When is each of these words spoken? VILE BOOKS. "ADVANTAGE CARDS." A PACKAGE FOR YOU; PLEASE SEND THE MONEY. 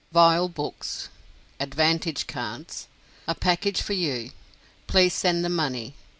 VILE 0.11 0.49
BOOKS. 0.49 1.09
"ADVANTAGE 1.59 2.25
CARDS." 2.25 2.87
A 3.27 3.35
PACKAGE 3.35 3.83
FOR 3.83 3.93
YOU; 3.93 4.31
PLEASE 4.87 5.13
SEND 5.13 5.45
THE 5.45 5.49
MONEY. 5.49 5.93